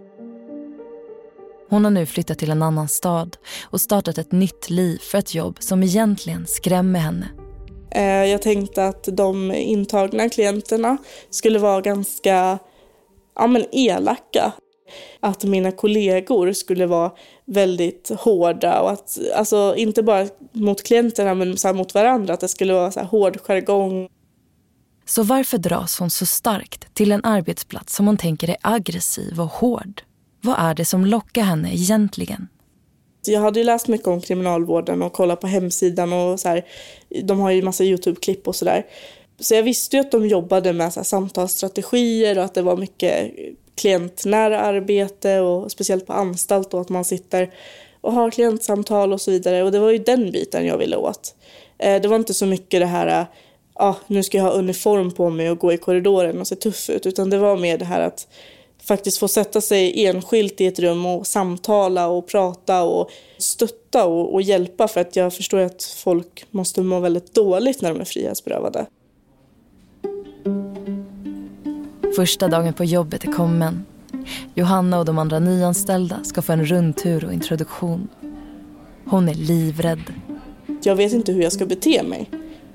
Hon 1.69 1.85
har 1.85 1.91
nu 1.91 2.07
flyttat 2.07 2.39
till 2.39 2.51
en 2.51 2.63
annan 2.63 2.89
stad 2.89 3.37
och 3.63 3.81
startat 3.81 4.19
ett 4.19 4.33
nytt 4.33 4.71
liv 4.71 4.99
för 4.99 5.19
ett 5.19 5.35
jobb 5.35 5.57
som 5.61 5.83
egentligen 5.83 6.47
skrämmer 6.47 7.01
henne. 7.01 7.29
Eh, 7.95 8.25
jag 8.25 8.43
tänkte 8.43 8.87
att 8.87 9.09
de 9.13 9.53
intagna 9.53 10.29
klienterna 10.29 10.97
skulle 11.31 11.59
vara 11.59 11.81
ganska 11.81 12.59
ja, 13.35 13.47
men 13.47 13.65
elaka. 13.73 14.53
Att 15.21 15.45
mina 15.45 15.73
kollegor 15.73 16.53
skulle 16.53 16.87
vara 16.87 17.11
väldigt 17.45 18.11
hårda 18.19 18.81
och 18.81 18.91
att, 18.91 19.19
alltså 19.37 19.75
inte 19.77 20.03
bara 20.03 20.27
mot 20.53 20.83
klienterna 20.83 21.35
men 21.35 21.57
så 21.57 21.73
mot 21.73 21.95
varandra, 21.95 22.35
att 22.35 22.41
det 22.41 22.49
skulle 22.49 22.73
vara 22.73 22.91
så 22.91 23.01
här 23.01 23.07
hård 23.07 23.39
jargong. 23.41 24.09
Så 25.07 25.23
varför 25.23 25.59
dras 25.59 25.99
hon 25.99 26.11
så 26.11 26.27
starkt 26.27 26.95
till 26.95 27.13
en 27.13 27.25
arbetsplats 27.25 27.97
som 27.97 28.07
hon 28.07 28.17
tänker 28.17 28.49
är 28.49 28.57
aggressiv 28.61 29.41
och 29.41 29.47
hård? 29.47 30.03
Vad 30.41 30.59
är 30.59 30.75
det 30.75 30.85
som 30.85 31.07
lockar 31.07 31.43
henne 31.43 31.75
egentligen? 31.75 32.49
Jag 33.27 33.41
hade 33.41 33.61
ju 33.61 33.65
läst 33.65 33.89
mycket 33.89 34.09
om 34.09 34.21
kriminalvården 34.21 35.03
och 35.03 35.13
kollat 35.13 35.41
på 35.41 35.47
hemsidan 35.47 36.13
och 36.13 36.41
så 36.41 36.49
här, 36.49 36.65
de 37.23 37.41
har 37.41 37.51
ju 37.51 37.63
massa 37.63 37.85
Youtube-klipp 37.85 38.49
och 38.49 38.57
sådär. 38.57 38.87
Så 39.41 39.55
jag 39.55 39.63
visste 39.63 39.97
ju 39.97 40.01
att 40.01 40.11
de 40.11 40.27
jobbade 40.27 40.73
med 40.73 40.93
så 40.93 41.01
här, 41.01 41.05
samtalsstrategier 41.05 42.39
och 42.39 42.45
att 42.45 42.55
det 42.55 42.63
var 42.63 42.77
mycket 42.77 43.33
klientnära 43.75 44.61
arbete 44.61 45.41
och 45.41 45.71
speciellt 45.73 46.07
på 46.07 46.13
anstalt 46.13 46.75
och 46.75 46.81
att 46.81 46.89
man 46.89 47.05
sitter 47.05 47.51
och 48.01 48.13
har 48.13 48.31
klientsamtal 48.31 49.13
och 49.13 49.21
så 49.21 49.31
vidare. 49.31 49.63
Och 49.63 49.73
det 49.73 49.79
var 49.79 49.91
ju 49.91 49.99
den 49.99 50.33
biten 50.33 50.67
jag 50.67 50.79
ville 50.79 50.97
åt. 50.97 51.35
Eh, 51.79 52.03
det 52.03 52.09
var 52.09 52.17
inte 52.17 52.35
så 52.35 52.47
mycket 52.47 52.81
det 52.81 52.87
här, 52.87 53.27
ah, 53.75 53.95
nu 54.07 54.23
ska 54.23 54.39
jag 54.39 54.45
ha 54.45 54.51
uniform 54.51 55.11
på 55.11 55.31
mig 55.31 55.51
och 55.51 55.59
gå 55.59 55.73
i 55.73 55.79
korridoren 55.79 56.41
och 56.41 56.47
se 56.47 56.57
tuff 56.57 56.91
ut, 56.91 57.07
utan 57.07 57.31
det 57.31 57.39
var 57.39 57.57
mer 57.57 57.79
det 57.79 57.85
här 57.85 58.01
att 58.01 58.29
faktiskt 58.85 59.19
få 59.19 59.29
sätta 59.29 59.61
sig 59.61 60.07
enskilt 60.07 60.61
i 60.61 60.67
ett 60.67 60.79
rum 60.79 61.07
och 61.07 61.27
samtala 61.27 62.09
och 62.09 62.27
prata 62.27 62.83
och 62.83 63.11
stötta 63.39 64.05
och, 64.05 64.35
och 64.35 64.43
hjälpa 64.43 64.89
för 64.89 65.01
att 65.01 65.17
jag 65.17 65.35
förstår 65.35 65.59
att 65.59 65.83
folk 65.83 66.45
måste 66.51 66.83
må 66.83 67.01
väldigt 67.01 67.35
dåligt 67.35 67.83
när 67.83 67.89
de 67.91 68.01
är 68.01 68.05
frihetsberövade. 68.05 68.87
Första 72.17 72.49
dagen 72.49 72.75
på 72.75 72.85
jobbet 72.85 73.25
är 73.25 73.33
kommen. 73.33 73.85
Johanna 74.55 74.99
och 74.99 75.05
de 75.05 75.19
andra 75.19 75.39
nyanställda 75.39 76.25
ska 76.25 76.43
få 76.43 76.53
en 76.53 76.67
rundtur 76.67 77.25
och 77.25 77.33
introduktion. 77.33 78.09
Hon 79.05 79.29
är 79.29 79.35
livrädd. 79.35 80.13
Jag 80.83 80.97
vet 80.97 81.13
inte 81.13 81.33
hur 81.33 81.43
jag 81.43 81.53
ska 81.53 81.67
bete 81.67 82.03
mig. 82.03 82.31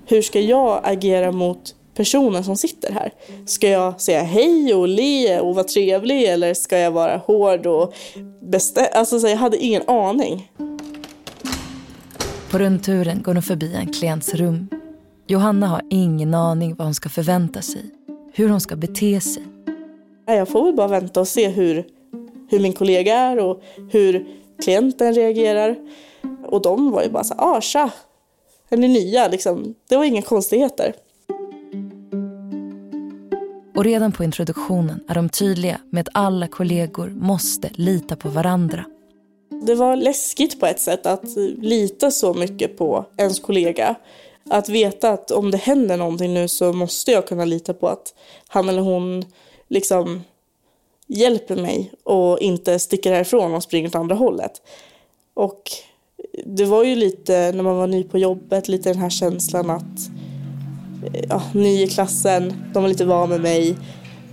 Hur 0.05 0.21
ska 0.21 0.39
jag 0.39 0.81
agera 0.83 1.31
mot 1.31 1.75
personen 1.97 2.43
som 2.43 2.57
sitter 2.57 2.91
här. 2.91 3.13
Ska 3.45 3.69
jag 3.69 4.01
säga 4.01 4.23
hej 4.23 4.73
och 4.73 4.87
le 4.87 5.39
och 5.39 5.55
vara 5.55 5.63
trevlig 5.63 6.23
eller 6.23 6.53
ska 6.53 6.77
jag 6.77 6.91
vara 6.91 7.17
hård 7.17 7.65
och 7.67 7.93
bestämd? 8.41 8.87
Alltså, 8.93 9.19
så 9.19 9.27
jag 9.27 9.37
hade 9.37 9.57
ingen 9.57 9.89
aning. 9.89 10.51
På 12.51 12.57
rundturen 12.57 13.21
går 13.21 13.33
de 13.33 13.41
förbi 13.41 13.75
en 13.75 13.93
klients 13.93 14.33
rum. 14.33 14.67
Johanna 15.27 15.67
har 15.67 15.81
ingen 15.89 16.33
aning 16.33 16.75
vad 16.75 16.87
hon 16.87 16.93
ska 16.93 17.09
förvänta 17.09 17.61
sig, 17.61 17.81
hur 18.33 18.49
hon 18.49 18.61
ska 18.61 18.75
bete 18.75 19.21
sig. 19.21 19.43
Jag 20.25 20.47
får 20.47 20.65
väl 20.65 20.75
bara 20.75 20.87
vänta 20.87 21.19
och 21.19 21.27
se 21.27 21.47
hur, 21.47 21.85
hur 22.49 22.59
min 22.59 22.73
kollega 22.73 23.15
är 23.15 23.39
och 23.39 23.61
hur 23.91 24.27
klienten 24.63 25.13
reagerar. 25.13 25.75
Och 26.45 26.61
de 26.61 26.91
var 26.91 27.03
ju 27.03 27.09
bara 27.09 27.23
så 27.23 27.33
ah 27.37 27.61
tja, 27.61 27.91
är 28.69 28.77
ni 28.77 28.87
nya? 28.87 29.27
Liksom. 29.27 29.75
Det 29.89 29.97
var 29.97 30.03
inga 30.03 30.21
konstigheter. 30.21 30.93
Och 33.77 33.83
redan 33.83 34.11
på 34.11 34.23
introduktionen 34.23 34.99
är 35.07 35.15
de 35.15 35.29
tydliga 35.29 35.81
med 35.89 36.01
att 36.01 36.13
alla 36.13 36.47
kollegor 36.47 37.09
måste 37.09 37.69
lita 37.73 38.15
på 38.15 38.29
varandra. 38.29 38.85
Det 39.65 39.75
var 39.75 39.95
läskigt 39.95 40.59
på 40.59 40.65
ett 40.65 40.79
sätt 40.79 41.05
att 41.05 41.35
lita 41.57 42.11
så 42.11 42.33
mycket 42.33 42.77
på 42.77 43.05
ens 43.17 43.39
kollega. 43.39 43.95
Att 44.49 44.69
veta 44.69 45.09
att 45.09 45.31
om 45.31 45.51
det 45.51 45.57
händer 45.57 45.97
någonting 45.97 46.33
nu 46.33 46.47
så 46.47 46.73
måste 46.73 47.11
jag 47.11 47.27
kunna 47.27 47.45
lita 47.45 47.73
på 47.73 47.87
att 47.87 48.13
han 48.47 48.69
eller 48.69 48.81
hon 48.81 49.25
liksom 49.67 50.21
hjälper 51.07 51.55
mig 51.55 51.91
och 52.03 52.39
inte 52.39 52.79
sticker 52.79 53.13
härifrån 53.13 53.53
och 53.53 53.63
springer 53.63 53.87
åt 53.87 53.95
andra 53.95 54.15
hållet. 54.15 54.61
Och 55.33 55.61
det 56.45 56.65
var 56.65 56.83
ju 56.83 56.95
lite, 56.95 57.51
när 57.51 57.63
man 57.63 57.77
var 57.77 57.87
ny 57.87 58.03
på 58.03 58.17
jobbet, 58.17 58.67
lite 58.67 58.89
den 58.89 59.01
här 59.01 59.09
känslan 59.09 59.69
att 59.69 60.09
ja, 61.29 61.41
ny 61.53 61.83
i 61.83 61.87
klassen, 61.87 62.53
de 62.73 62.83
var 62.83 62.89
lite 62.89 63.05
van 63.05 63.29
med 63.29 63.41
mig. 63.41 63.77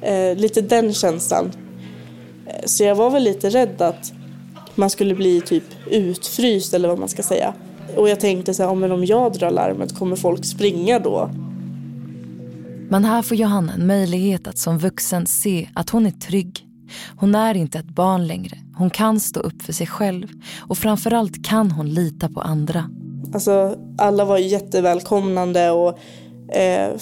Eh, 0.00 0.36
lite 0.36 0.60
den 0.60 0.94
känslan. 0.94 1.52
Eh, 2.46 2.66
så 2.66 2.84
jag 2.84 2.94
var 2.94 3.10
väl 3.10 3.22
lite 3.22 3.50
rädd 3.50 3.82
att 3.82 4.12
man 4.74 4.90
skulle 4.90 5.14
bli 5.14 5.40
typ 5.40 5.64
utfryst 5.90 6.74
eller 6.74 6.88
vad 6.88 6.98
man 6.98 7.08
ska 7.08 7.22
säga. 7.22 7.54
Och 7.96 8.08
jag 8.08 8.20
tänkte 8.20 8.54
så 8.54 8.62
här, 8.62 8.74
men 8.74 8.92
om 8.92 9.04
jag 9.04 9.32
drar 9.32 9.50
larmet, 9.50 9.98
kommer 9.98 10.16
folk 10.16 10.44
springa 10.44 10.98
då? 10.98 11.30
Men 12.88 13.04
här 13.04 13.22
får 13.22 13.36
Johanna 13.36 13.72
en 13.72 13.86
möjlighet 13.86 14.46
att 14.46 14.58
som 14.58 14.78
vuxen 14.78 15.26
se 15.26 15.68
att 15.74 15.90
hon 15.90 16.06
är 16.06 16.10
trygg. 16.10 16.66
Hon 17.16 17.34
är 17.34 17.54
inte 17.54 17.78
ett 17.78 17.88
barn 17.88 18.26
längre. 18.26 18.58
Hon 18.76 18.90
kan 18.90 19.20
stå 19.20 19.40
upp 19.40 19.62
för 19.62 19.72
sig 19.72 19.86
själv. 19.86 20.28
Och 20.60 20.78
framförallt 20.78 21.44
kan 21.44 21.70
hon 21.70 21.88
lita 21.88 22.28
på 22.28 22.40
andra. 22.40 22.90
Alltså, 23.34 23.76
alla 23.98 24.24
var 24.24 24.38
jättevälkomnande 24.38 25.70
och 25.70 25.98
eh, 26.52 26.96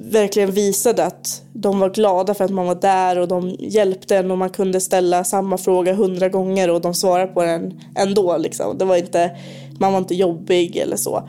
verkligen 0.00 0.50
visade 0.50 1.04
att 1.04 1.42
de 1.52 1.80
var 1.80 1.90
glada 1.90 2.34
för 2.34 2.44
att 2.44 2.50
man 2.50 2.66
var 2.66 2.74
där 2.74 3.18
och 3.18 3.28
de 3.28 3.56
hjälpte 3.58 4.16
en 4.16 4.30
och 4.30 4.38
man 4.38 4.50
kunde 4.50 4.80
ställa 4.80 5.24
samma 5.24 5.58
fråga 5.58 5.94
hundra 5.94 6.28
gånger 6.28 6.70
och 6.70 6.80
de 6.80 6.94
svarade 6.94 7.32
på 7.32 7.42
den 7.42 7.80
ändå. 7.96 8.36
Liksom. 8.36 8.78
Det 8.78 8.84
var 8.84 8.96
inte, 8.96 9.30
man 9.80 9.92
var 9.92 9.98
inte 9.98 10.14
jobbig 10.14 10.76
eller 10.76 10.96
så. 10.96 11.28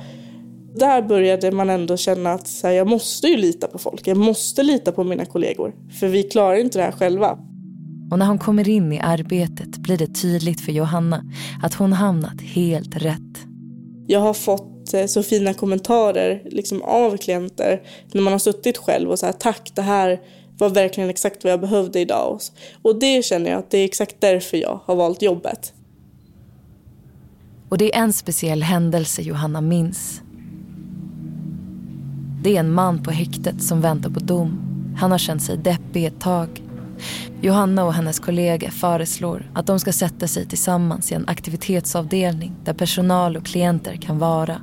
Där 0.76 1.02
började 1.02 1.52
man 1.52 1.70
ändå 1.70 1.98
känna 1.98 2.34
att 2.34 2.50
här, 2.64 2.72
jag 2.72 2.88
måste 2.88 3.28
ju 3.28 3.38
lita 3.38 3.68
på 3.68 3.78
folk. 3.78 4.08
Jag 4.08 4.18
måste 4.18 4.64
lita 4.64 4.92
på 4.92 5.04
mina 5.04 5.26
kollegor. 5.26 5.74
För 6.00 6.08
vi 6.08 6.24
klarar 6.24 6.56
inte 6.56 6.78
det 6.78 6.84
här 6.84 6.92
själva. 6.92 7.38
Och 8.12 8.20
när 8.20 8.26
hon 8.26 8.40
kommer 8.40 8.70
in 8.70 8.94
i 8.94 9.00
arbetet 9.00 9.78
blir 9.78 9.98
det 9.98 10.08
tydligt 10.08 10.62
för 10.62 10.72
Johanna 10.72 11.24
att 11.64 11.74
hon 11.74 11.94
hamnat 11.94 12.42
helt 12.42 12.96
rätt. 12.96 13.46
Jag 14.08 14.20
har 14.20 14.34
fått 14.34 14.79
Eh, 14.94 15.06
så 15.06 15.24
fina 15.24 15.54
kommentarer 15.54 16.42
liksom 16.46 16.82
av 16.82 17.18
klienter 17.18 17.82
när 18.12 18.22
man 18.22 18.34
har 18.34 18.40
suttit 18.40 18.78
själv 18.78 19.10
och 19.10 19.20
sagt 19.20 19.40
tack, 19.40 19.72
det 19.76 19.82
här 19.82 20.20
var 20.58 20.70
verkligen 20.70 21.10
exakt 21.10 21.44
vad 21.44 21.54
jag 21.54 21.62
behövde 21.62 22.00
idag. 22.00 22.40
Och 22.82 23.00
det 23.00 23.26
känner 23.26 23.50
jag 23.52 23.60
att 23.60 23.72
det 23.72 23.78
är 23.78 23.86
exakt 23.86 24.16
därför 24.20 24.58
jag 24.58 24.80
har 24.86 24.96
valt 24.96 25.22
jobbet. 25.22 25.74
Och 27.70 27.78
det 27.78 27.96
är 27.96 28.00
en 28.04 28.14
speciell 28.14 28.64
händelse 28.64 29.22
Johanna 29.22 29.62
minns. 29.62 30.22
Det 32.44 32.56
är 32.56 32.60
en 32.60 32.72
man 32.72 33.04
på 33.04 33.12
häktet 33.12 33.64
som 33.64 33.82
väntar 33.82 34.10
på 34.10 34.20
dom. 34.20 34.62
Han 34.98 35.12
har 35.12 35.18
känt 35.18 35.44
sig 35.44 35.58
deppig 35.58 36.06
ett 36.06 36.22
tag. 36.22 36.64
Johanna 37.42 37.84
och 37.84 37.94
hennes 37.94 38.20
kollega 38.20 38.72
föreslår 38.72 39.52
att 39.54 39.68
de 39.68 39.80
ska 39.80 39.94
sätta 39.94 40.28
sig 40.28 40.46
tillsammans 40.46 41.12
i 41.12 41.16
en 41.16 41.28
aktivitetsavdelning 41.28 42.56
där 42.64 42.74
personal 42.74 43.38
och 43.38 43.46
klienter 43.46 43.96
kan 43.96 44.20
vara. 44.20 44.62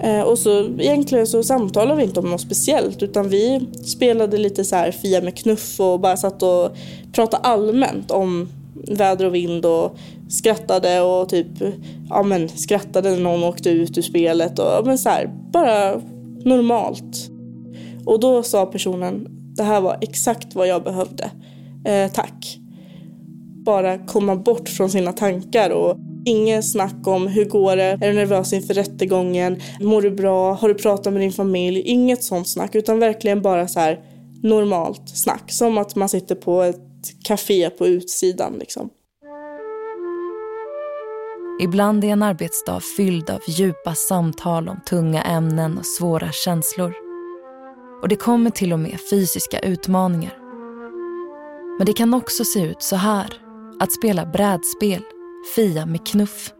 Eh, 0.00 0.20
och 0.20 0.38
så 0.38 0.64
egentligen 0.78 1.26
så 1.26 1.42
samtalade 1.42 1.96
vi 1.96 2.02
inte 2.02 2.20
om 2.20 2.30
något 2.30 2.40
speciellt 2.40 3.02
utan 3.02 3.28
vi 3.28 3.66
spelade 3.84 4.38
lite 4.38 4.64
så 4.64 4.76
här 4.76 4.90
Fia 4.90 5.20
med 5.20 5.36
knuff 5.36 5.80
och 5.80 6.00
bara 6.00 6.16
satt 6.16 6.42
och 6.42 6.76
pratade 7.12 7.42
allmänt 7.42 8.10
om 8.10 8.48
väder 8.74 9.24
och 9.24 9.34
vind 9.34 9.66
och 9.66 9.96
skrattade 10.28 11.00
och 11.00 11.28
typ 11.28 11.46
ja 12.08 12.22
men 12.22 12.48
skrattade 12.48 13.10
när 13.10 13.20
någon 13.20 13.44
åkte 13.44 13.70
ut 13.70 13.98
ur 13.98 14.02
spelet 14.02 14.58
och 14.58 14.66
ja, 14.66 14.82
men 14.84 14.98
så 14.98 15.08
här, 15.08 15.30
bara 15.52 16.00
normalt. 16.44 17.30
Och 18.04 18.20
då 18.20 18.42
sa 18.42 18.66
personen 18.66 19.26
det 19.56 19.62
här 19.62 19.80
var 19.80 19.98
exakt 20.00 20.54
vad 20.54 20.68
jag 20.68 20.84
behövde. 20.84 21.30
Eh, 21.84 22.10
tack. 22.12 22.58
Bara 23.64 23.98
komma 23.98 24.36
bort 24.36 24.68
från 24.68 24.90
sina 24.90 25.12
tankar 25.12 25.70
och 25.70 25.96
Inget 26.28 26.70
snack 26.70 27.06
om 27.06 27.26
hur 27.26 27.44
går 27.44 27.76
det, 27.76 27.82
är 27.82 28.08
du 28.08 28.12
nervös 28.12 28.52
inför 28.52 28.74
rättegången, 28.74 29.60
mår 29.80 30.02
du 30.02 30.10
bra, 30.10 30.52
har 30.52 30.68
du 30.68 30.74
pratat 30.74 31.12
med 31.12 31.22
din 31.22 31.32
familj? 31.32 31.80
Inget 31.80 32.24
sånt 32.24 32.48
snack 32.48 32.74
utan 32.74 32.98
verkligen 32.98 33.42
bara 33.42 33.68
så 33.68 33.80
här 33.80 34.00
normalt 34.42 35.08
snack. 35.08 35.52
Som 35.52 35.78
att 35.78 35.96
man 35.96 36.08
sitter 36.08 36.34
på 36.34 36.62
ett 36.62 36.76
café 37.24 37.70
på 37.70 37.86
utsidan 37.86 38.52
liksom. 38.58 38.90
Ibland 41.62 42.04
är 42.04 42.08
en 42.08 42.22
arbetsdag 42.22 42.80
fylld 42.96 43.30
av 43.30 43.40
djupa 43.48 43.94
samtal 43.94 44.68
om 44.68 44.80
tunga 44.88 45.22
ämnen 45.22 45.78
och 45.78 45.86
svåra 45.86 46.32
känslor. 46.32 46.94
Och 48.02 48.08
det 48.08 48.16
kommer 48.16 48.50
till 48.50 48.72
och 48.72 48.80
med 48.80 48.98
fysiska 49.10 49.58
utmaningar. 49.58 50.38
Men 51.78 51.86
det 51.86 51.92
kan 51.92 52.14
också 52.14 52.44
se 52.44 52.60
ut 52.60 52.82
så 52.82 52.96
här. 52.96 53.26
Att 53.80 53.92
spela 53.92 54.26
brädspel 54.26 55.02
Fia 55.56 55.86
med 55.86 56.06
knuff 56.06 56.52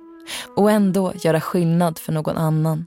och 0.57 0.71
ändå 0.71 1.13
göra 1.25 1.41
skillnad 1.41 1.99
för 1.99 2.13
någon 2.13 2.37
annan. 2.37 2.87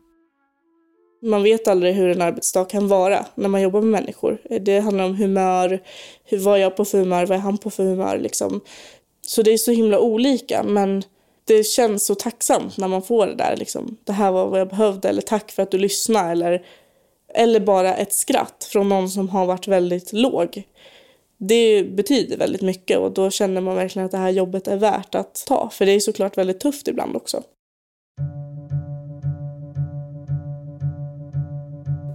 Man 1.23 1.43
vet 1.43 1.67
aldrig 1.67 1.95
hur 1.95 2.09
en 2.09 2.21
arbetsdag 2.21 2.65
kan 2.65 2.87
vara 2.87 3.25
när 3.35 3.49
man 3.49 3.61
jobbar 3.61 3.81
med 3.81 4.01
människor. 4.01 4.41
Det 4.61 4.79
handlar 4.79 5.05
om 5.05 5.15
humör, 5.15 5.83
hur 6.23 6.37
var 6.37 6.57
jag 6.57 6.75
på 6.75 6.85
för 6.85 6.97
humör, 6.97 7.25
vad 7.25 7.37
är 7.37 7.41
han 7.41 7.57
på 7.57 7.69
för 7.69 7.83
humör 7.83 8.17
liksom. 8.17 8.61
Så 9.27 9.41
det 9.41 9.51
är 9.51 9.57
så 9.57 9.71
himla 9.71 9.99
olika 9.99 10.63
men 10.63 11.03
det 11.45 11.63
känns 11.63 12.05
så 12.05 12.15
tacksamt 12.15 12.77
när 12.77 12.87
man 12.87 13.01
får 13.01 13.27
det 13.27 13.35
där 13.35 13.55
liksom. 13.57 13.97
Det 14.03 14.13
här 14.13 14.31
var 14.31 14.47
vad 14.47 14.59
jag 14.59 14.69
behövde 14.69 15.09
eller 15.09 15.21
tack 15.21 15.51
för 15.51 15.63
att 15.63 15.71
du 15.71 15.77
lyssnade 15.77 16.31
eller, 16.31 16.65
eller 17.33 17.59
bara 17.59 17.95
ett 17.95 18.13
skratt 18.13 18.67
från 18.71 18.89
någon 18.89 19.09
som 19.09 19.29
har 19.29 19.45
varit 19.45 19.67
väldigt 19.67 20.13
låg 20.13 20.63
det 21.43 21.83
betyder 21.83 22.37
väldigt 22.37 22.61
mycket 22.61 22.97
och 22.97 23.11
då 23.11 23.29
känner 23.29 23.61
man 23.61 23.75
verkligen 23.75 24.05
att 24.05 24.11
det 24.11 24.17
här 24.17 24.29
jobbet 24.29 24.67
är 24.67 24.77
värt 24.77 25.15
att 25.15 25.43
ta. 25.47 25.69
För 25.73 25.85
det 25.85 25.91
är 25.91 25.99
såklart 25.99 26.37
väldigt 26.37 26.59
tufft 26.59 26.87
ibland 26.87 27.15
också. 27.15 27.43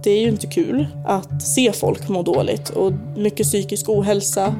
Det 0.03 0.11
är 0.11 0.21
ju 0.21 0.27
inte 0.27 0.47
kul 0.47 0.87
att 1.05 1.43
se 1.43 1.71
folk 1.71 2.09
må 2.09 2.23
dåligt 2.23 2.69
och 2.69 2.93
mycket 3.17 3.47
psykisk 3.47 3.89
ohälsa. 3.89 4.55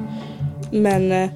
Men 0.72 1.12
eh, 1.12 1.30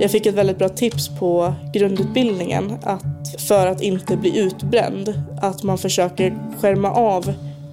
jag 0.00 0.10
fick 0.10 0.26
ett 0.26 0.34
väldigt 0.34 0.58
bra 0.58 0.68
tips 0.68 1.08
på 1.18 1.54
grundutbildningen 1.72 2.78
att 2.82 3.40
för 3.48 3.66
att 3.66 3.82
inte 3.82 4.16
bli 4.16 4.38
utbränd, 4.38 5.22
att 5.42 5.62
man 5.62 5.78
försöker 5.78 6.38
skärma 6.60 6.90
av 6.90 7.28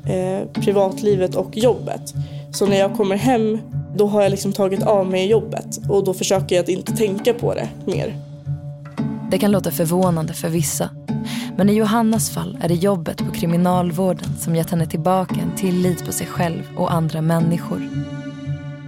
eh, 0.10 0.48
privatlivet 0.54 1.36
och 1.36 1.58
jobbet. 1.58 2.14
Så 2.54 2.66
när 2.66 2.80
jag 2.80 2.96
kommer 2.96 3.16
hem 3.16 3.60
då 3.96 4.08
har 4.08 4.22
jag 4.22 4.30
liksom 4.30 4.54
tagit 4.54 4.84
av 4.84 5.08
mig 5.08 5.28
jobbet 5.28 5.80
och 5.90 6.04
då 6.04 6.14
försöker 6.14 6.56
jag 6.56 6.64
att 6.64 6.70
inte 6.70 6.96
tänka 6.96 7.34
på 7.34 7.54
det 7.54 7.70
mer. 7.86 8.18
Det 9.32 9.38
kan 9.38 9.52
låta 9.52 9.72
förvånande 9.72 10.34
för 10.34 10.50
vissa. 10.50 10.90
Men 11.58 11.70
i 11.70 11.74
Johannas 11.74 12.30
fall 12.30 12.58
är 12.62 12.68
det 12.68 12.74
jobbet 12.74 13.18
på 13.18 13.32
kriminalvården 13.32 14.30
som 14.40 14.56
gett 14.56 14.70
henne 14.70 14.86
tillbaka 14.86 15.36
en 15.42 15.56
tillit 15.56 16.06
på 16.06 16.12
sig 16.12 16.28
själv 16.28 16.64
och 16.78 16.94
andra 16.94 17.22
människor. 17.22 17.90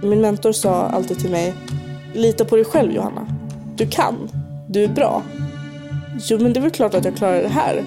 Min 0.02 0.20
mentor 0.20 0.52
sa 0.52 0.86
alltid 0.86 1.18
till 1.18 1.30
mig, 1.30 1.54
lita 2.14 2.44
på 2.44 2.56
dig 2.56 2.64
själv 2.64 2.92
Johanna. 2.92 3.26
Du 3.76 3.86
kan. 3.86 4.28
Du 4.68 4.84
är 4.84 4.88
bra. 4.88 5.22
Jo 6.20 6.38
men 6.38 6.52
det 6.52 6.60
är 6.60 6.62
väl 6.62 6.70
klart 6.70 6.94
att 6.94 7.04
jag 7.04 7.16
klarar 7.16 7.42
det 7.42 7.48
här. 7.48 7.84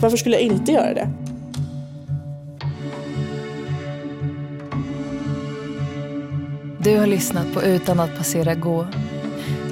Varför 0.00 0.16
skulle 0.16 0.36
jag 0.36 0.42
inte 0.42 0.72
göra 0.72 0.94
det? 0.94 1.08
Du 6.84 6.98
har 6.98 7.06
lyssnat 7.06 7.54
på 7.54 7.62
Utan 7.62 8.00
att 8.00 8.18
passera 8.18 8.54
gå. 8.54 8.86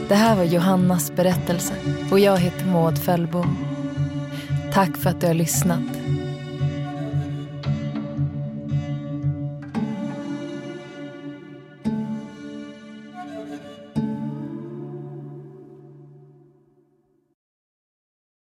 Det 0.09 0.15
här 0.15 0.37
var 0.37 0.45
Johannas 0.45 1.13
berättelse 1.17 1.75
och 2.11 2.19
jag 2.19 2.39
heter 2.39 2.67
Maud 2.67 2.99
Fällbom. 2.99 3.59
Tack 4.73 4.97
för 4.97 5.11
att 5.11 5.21
du 5.21 5.27
har 5.27 5.35
lyssnat. 5.35 5.81